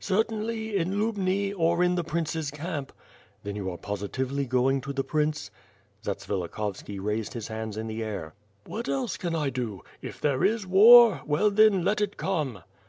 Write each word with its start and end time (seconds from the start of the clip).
"Certainly, 0.00 0.76
in 0.76 0.98
Lubni, 1.00 1.52
or 1.54 1.84
in 1.84 1.94
the 1.94 2.02
Prince's 2.02 2.50
camp." 2.50 2.92
"Then 3.44 3.54
you 3.54 3.70
are 3.70 3.78
positively 3.78 4.44
going 4.44 4.80
to 4.80 4.92
the 4.92 5.04
prince?" 5.04 5.52
Zatsvilikhovski 6.02 6.98
raised 7.00 7.34
his 7.34 7.46
hands 7.46 7.76
in 7.76 7.86
the 7.86 8.02
air. 8.02 8.34
"What 8.64 8.88
else 8.88 9.16
can 9.16 9.36
I 9.36 9.48
do? 9.48 9.82
if 10.02 10.20
there 10.20 10.42
is 10.42 10.66
war, 10.66 11.20
well 11.24 11.52
then, 11.52 11.84
let 11.84 12.00
it 12.00 12.16
come!" 12.16 12.64